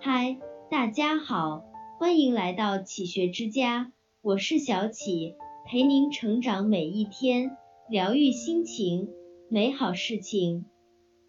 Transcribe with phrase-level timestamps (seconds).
[0.00, 0.38] 嗨，
[0.70, 1.64] 大家好，
[1.98, 3.90] 欢迎来到启学之家，
[4.22, 5.34] 我是小启，
[5.66, 7.56] 陪您成长每一天，
[7.90, 9.08] 疗愈心情，
[9.50, 10.66] 美好事情。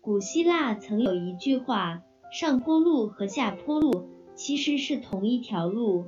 [0.02, 6.06] 古希腊曾有一句话，上坡路和下坡路其实是同一条路，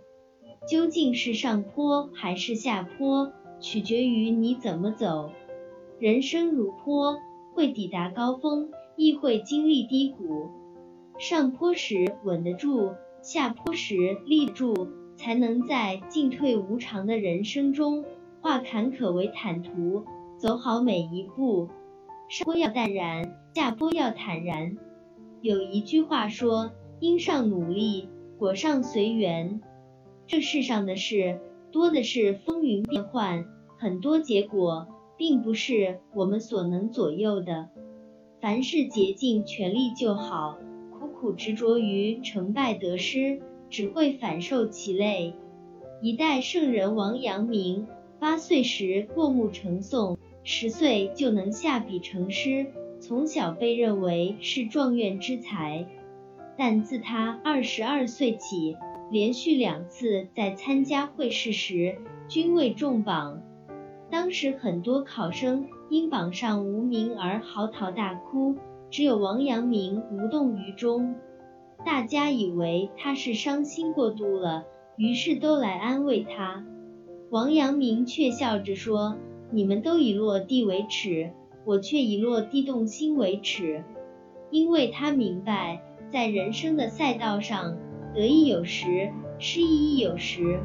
[0.67, 5.31] 究竟是上坡还是下坡，取决于你怎么走。
[5.97, 7.17] 人生如坡，
[7.55, 10.60] 会抵达高峰，亦会经历低谷。
[11.21, 18.03] 上坡时稳得住，下坡时立得住，才能在进退无常的人生中，
[18.41, 20.03] 化坎坷为坦途，
[20.39, 21.69] 走好每一步。
[22.27, 24.75] 上坡要淡然，下坡要坦然。
[25.41, 28.09] 有一句话说：“因上努力，
[28.39, 29.61] 果上随缘。”
[30.25, 31.39] 这世上的事
[31.71, 33.45] 多的是风云变幻，
[33.77, 37.69] 很多结果并不是我们所能左右的。
[38.41, 40.57] 凡事竭尽全力就好。
[41.21, 43.39] 苦执着于成败得失，
[43.69, 45.35] 只会反受其累。
[46.01, 47.85] 一代圣人王阳明，
[48.19, 52.65] 八岁时过目成诵，十岁就能下笔成诗，
[52.99, 55.85] 从小被认为是状元之才。
[56.57, 58.75] 但自他二十二岁起，
[59.11, 63.43] 连续两次在参加会试时均未中榜，
[64.09, 68.55] 当时很多考生因榜上无名而嚎啕大哭。
[68.91, 71.15] 只有王阳明无动于衷，
[71.85, 74.65] 大家以为他是伤心过度了，
[74.97, 76.65] 于是都来安慰他。
[77.29, 79.15] 王阳明却笑着说
[79.49, 81.31] ：“你们都以落地为耻，
[81.63, 83.85] 我却以落地动心为耻。”
[84.51, 85.81] 因为他明白，
[86.11, 87.77] 在人生的赛道上，
[88.13, 90.59] 得意有时，失意亦有时。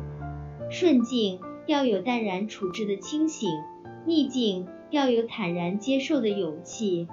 [0.69, 1.39] 顺境
[1.69, 3.49] 要有淡然处置的清醒，
[4.05, 7.07] 逆境要有坦然接受的勇气。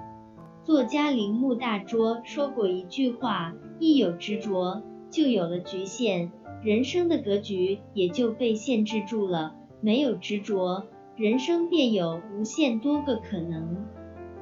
[0.64, 6.30] 作家铃木大拙说过一句话：一有执着，就有了局限，
[6.62, 10.84] 人生的格局也就被限制住了；没有执着，
[11.16, 13.84] 人生便有无限多个可能。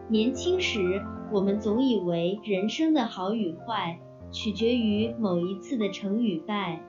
[0.06, 1.02] 年轻时，
[1.32, 3.98] 我们总以为人生的好与坏
[4.30, 6.80] 取决于某一次的成与败，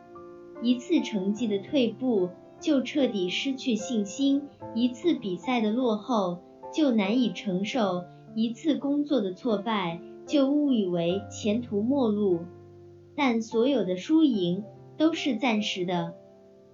[0.62, 2.30] 一次成绩的退步
[2.60, 4.44] 就彻底失去信心，
[4.76, 6.38] 一次比赛的落后
[6.72, 8.04] 就难以承受。
[8.36, 12.40] 一次工作的挫败，就误以为前途末路，
[13.16, 14.64] 但所有的输赢
[14.98, 16.16] 都是暂时的。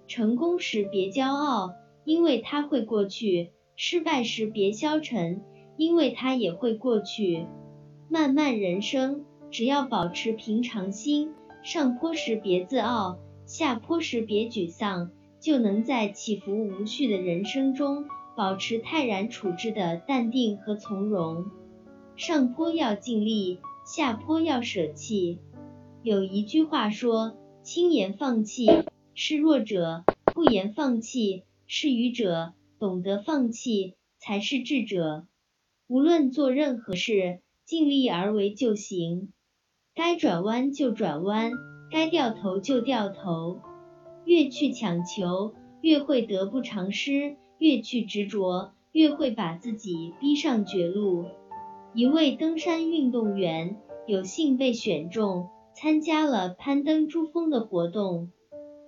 [0.06, 5.42] 成功时别骄傲，因为它会过去；失败时别消沉，
[5.76, 7.46] 因为它也会过去。
[8.08, 11.32] 漫漫人生，只要保持平常心，
[11.62, 18.06] 上坡时别自傲，下坡时别沮丧，就能在起伏无序的人生中。
[18.40, 21.50] 保持泰然处之的淡定和从容，
[22.16, 25.38] 上坡要尽力，下坡要舍弃。
[26.02, 28.66] 有一句话说：“轻言放弃
[29.12, 35.26] 是弱者，不言放弃是愚者，懂得放弃才是智者。”
[35.86, 39.34] 无论做任何事，尽力而为就行。
[39.94, 41.52] 该转弯就转弯，
[41.92, 43.60] 该掉头就掉头。
[44.24, 45.52] 越去强求，
[45.82, 47.36] 越会得不偿失。
[47.60, 51.26] 越去执着，越会把自己逼上绝路。
[51.92, 53.76] 一位登山运动员
[54.06, 58.30] 有幸被选中，参加了攀登珠峰的活动。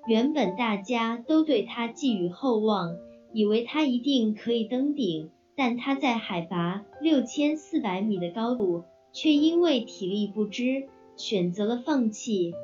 [0.08, 2.96] 原本大家都对他寄予厚望，
[3.34, 12.54] 以为他一定可以登顶，但他在海拔六千四百米的高度，却因为体力不支，选择了放弃。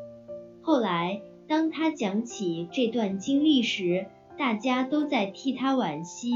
[0.62, 4.06] 后来，当他讲起这段经历时，
[4.38, 6.30] 大家都在替他惋惜，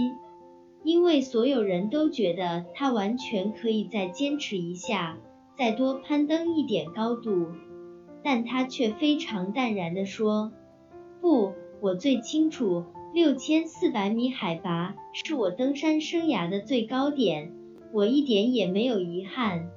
[0.83, 5.19] 因为所有人都觉得他完全可以再坚持一下，
[5.57, 7.47] 再多攀登一点高度，
[8.25, 10.51] 但他却非常淡然地说
[11.23, 17.53] ：“不，我最清楚，六千四百米海拔是我登山生涯的最高点，
[17.93, 19.71] 我一点也没有遗憾。”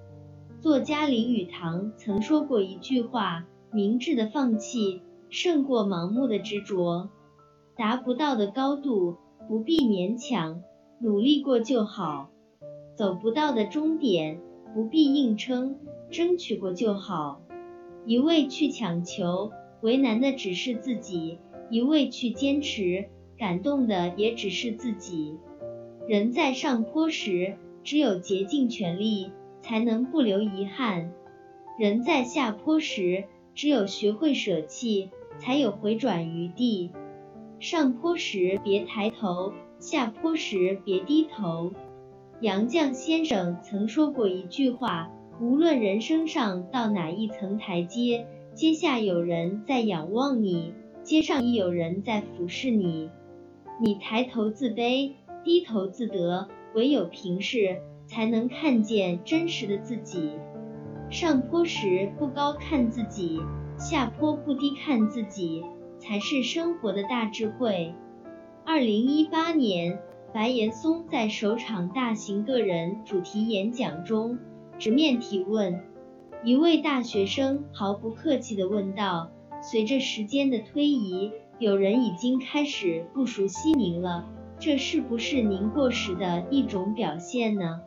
[0.59, 7.09] 作家林语堂曾说过一句话：“明智的放弃胜过盲目的执着。”
[7.77, 9.17] 达不到的高度
[9.49, 10.63] 不必勉强，
[10.99, 12.29] 努力过就好；
[12.95, 14.39] 走不到的终点
[14.73, 15.77] 不必硬撑，
[16.09, 17.41] 争取过就好。
[18.05, 19.51] 一味去强求，
[19.81, 21.39] 为难的只是自己；
[21.69, 25.35] 一味去坚持，感动的也只是自己。
[26.07, 29.31] 人在上坡时，只有竭尽全力，
[29.61, 31.09] 才能不留遗憾；
[31.77, 36.91] 人在下坡时，只有学会舍弃，才有回转余地。
[37.67, 41.73] 上坡时别抬头，下坡时别低头。
[42.39, 45.09] 杨绛先生曾说过一句话：
[45.41, 53.09] 无论人生上到哪一层台阶，阶下有人在仰望你，阶上亦有人在俯视你。
[53.81, 55.13] 你抬头自卑，
[55.43, 60.33] 低头自得，唯有平视，才能看见真实的自己。
[61.09, 63.41] 上坡时不高看自己，
[63.79, 65.63] 下坡不低看自己，
[66.07, 67.95] 才是生活的大智慧。
[68.63, 69.99] 二零一八年，
[70.31, 74.37] 白岩松在首场大型个人主题演讲中
[74.77, 75.83] 直面提问。
[76.43, 79.31] 一位大学生毫不客气地问道
[79.63, 84.27] ：“随着时间的推移，有人已经开始不熟悉您了，
[84.59, 87.81] 这是不是您过时的一种表现呢？”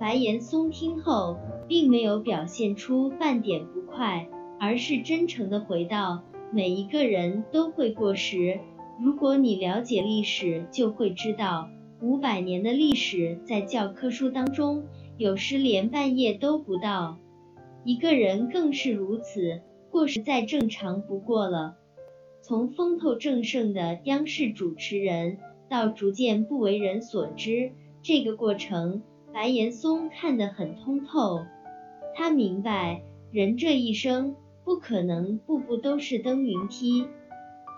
[0.00, 1.36] 白岩松听后，
[1.68, 4.26] 并没有表现出半点不快，
[4.58, 6.22] 而是真诚地回道
[6.52, 8.60] ：“每一个人都会过时。
[9.00, 11.70] 如果你了解历史，就会知道，
[12.02, 14.84] 五百年的历史在教科书当中，
[15.16, 17.18] 有时连半页都不到。
[17.84, 21.76] 一个人更是如此，过时再正常不过了。
[22.42, 25.38] 从风头正盛的央视主持人，
[25.70, 27.72] 到逐渐不为人所知，
[28.02, 29.02] 这个过程。”
[29.32, 31.40] 白岩松看得很通透，
[32.14, 37.06] 他明白人这一生不可能步步都是登云梯，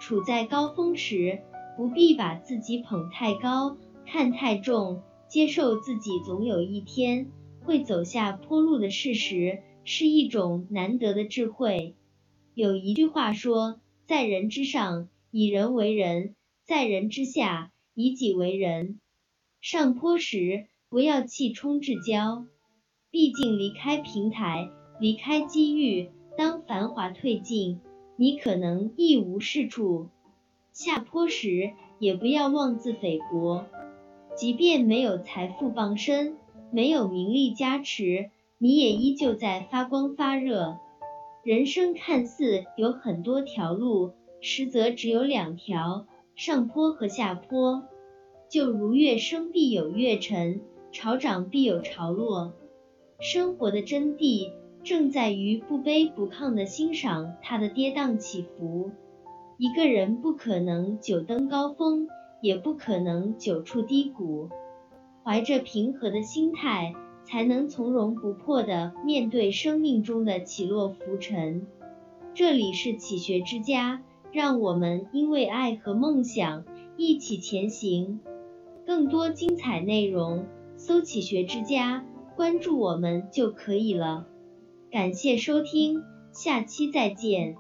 [0.00, 1.40] 处在高峰时
[1.76, 3.76] 不必把自己捧太高，
[4.06, 7.31] 看太重，接受自己总有一天
[7.64, 11.94] 会走下坡路的事实，是一种难得的智慧。
[12.54, 16.34] 有一句话说，在人之上，以人为人；
[16.64, 19.00] 在人之下，以己为人。
[19.60, 20.66] 上坡时。
[20.90, 22.46] 不要气冲至骄，
[23.10, 24.70] 毕竟离开平台，
[25.00, 27.81] 离开机遇，当繁华褪尽，
[28.16, 30.08] 你可能一无是处。
[30.72, 33.66] 下坡时也不要妄自菲薄，
[34.34, 36.36] 即便没有财富傍身，
[36.72, 40.78] 没有名利加持，你也依旧在发光发热。
[41.44, 47.84] 人生看似有很多条路，实则只有两条，上坡和下坡。
[48.50, 50.60] 就如月升必有月沉。
[50.92, 52.52] 潮涨必有潮落，
[53.19, 54.52] 生活的真谛
[54.84, 58.90] 正在于不卑不亢的欣赏它的跌宕起伏。
[59.56, 62.06] 一个人不可能久登高峰，
[62.42, 64.50] 也不可能久处低谷。
[65.22, 66.92] 怀着平和的心态，
[67.25, 71.66] 才能从容不迫地面对生命中的起落浮沉。
[72.34, 74.02] 这里是启学之家，
[74.32, 76.64] 让我们因为爱和梦想
[76.98, 78.20] 一起前行。
[78.84, 80.44] 更多精彩内容。
[80.76, 82.04] 搜“启学之家”，
[82.37, 84.26] 关注我们就可以了。
[84.94, 87.56] 感谢收听，下期再见。